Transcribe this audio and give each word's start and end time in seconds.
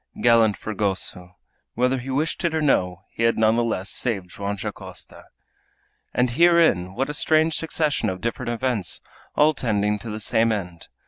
Gallant 0.19 0.57
Fragoso! 0.57 1.37
Whether 1.75 1.99
he 1.99 2.09
wished 2.09 2.43
it 2.43 2.55
or 2.55 2.61
no, 2.63 3.03
he 3.11 3.21
had 3.21 3.37
none 3.37 3.55
the 3.55 3.63
less 3.63 3.91
saved 3.91 4.31
Joam 4.31 4.55
Dacosta! 4.55 5.25
And 6.11 6.31
herein 6.31 6.95
what 6.95 7.11
a 7.11 7.13
strange 7.13 7.53
succession 7.55 8.09
of 8.09 8.19
different 8.19 8.49
events 8.49 9.01
all 9.35 9.53
tending 9.53 9.99
to 9.99 10.09
the 10.09 10.19
same 10.19 10.51
end. 10.51 10.87